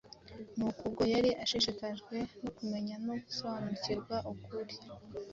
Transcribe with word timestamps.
Nuko, 0.55 0.81
ubwo 0.87 1.03
yari 1.13 1.29
ashishikajwe 1.43 2.15
no 2.43 2.51
kumenya 2.57 2.95
no 3.05 3.13
gusobanukirwa 3.25 4.15
ukuri, 4.33 4.75